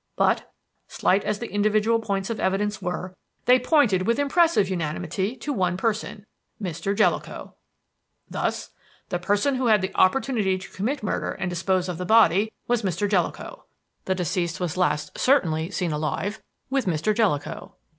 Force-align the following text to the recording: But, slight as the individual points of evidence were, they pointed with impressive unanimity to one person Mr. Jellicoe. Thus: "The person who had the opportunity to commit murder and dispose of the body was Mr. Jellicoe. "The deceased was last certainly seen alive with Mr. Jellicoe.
But, 0.15 0.51
slight 0.87 1.23
as 1.25 1.37
the 1.37 1.51
individual 1.51 1.99
points 1.99 2.31
of 2.31 2.39
evidence 2.39 2.81
were, 2.81 3.15
they 3.45 3.59
pointed 3.59 4.07
with 4.07 4.17
impressive 4.17 4.67
unanimity 4.67 5.35
to 5.35 5.53
one 5.53 5.77
person 5.77 6.25
Mr. 6.59 6.95
Jellicoe. 6.97 7.53
Thus: 8.27 8.71
"The 9.09 9.19
person 9.19 9.57
who 9.57 9.67
had 9.67 9.83
the 9.83 9.93
opportunity 9.93 10.57
to 10.57 10.71
commit 10.71 11.03
murder 11.03 11.33
and 11.33 11.51
dispose 11.51 11.87
of 11.87 11.99
the 11.99 12.05
body 12.07 12.51
was 12.67 12.81
Mr. 12.81 13.07
Jellicoe. 13.07 13.65
"The 14.05 14.15
deceased 14.15 14.59
was 14.59 14.75
last 14.75 15.19
certainly 15.19 15.69
seen 15.69 15.91
alive 15.91 16.41
with 16.71 16.87
Mr. 16.87 17.15
Jellicoe. 17.15 17.75